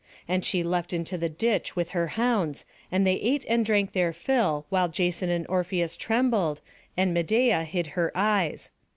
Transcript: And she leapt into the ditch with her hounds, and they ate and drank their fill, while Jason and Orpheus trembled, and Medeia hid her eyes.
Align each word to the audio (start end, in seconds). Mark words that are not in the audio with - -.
And 0.27 0.43
she 0.43 0.63
leapt 0.63 0.93
into 0.93 1.15
the 1.15 1.29
ditch 1.29 1.75
with 1.75 1.89
her 1.89 2.07
hounds, 2.17 2.65
and 2.91 3.05
they 3.05 3.17
ate 3.17 3.45
and 3.47 3.63
drank 3.63 3.91
their 3.91 4.11
fill, 4.11 4.65
while 4.69 4.87
Jason 4.87 5.29
and 5.29 5.45
Orpheus 5.47 5.95
trembled, 5.95 6.59
and 6.97 7.13
Medeia 7.15 7.63
hid 7.65 7.85
her 7.93 8.11
eyes. 8.15 8.71